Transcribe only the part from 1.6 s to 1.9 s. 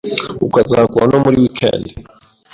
end.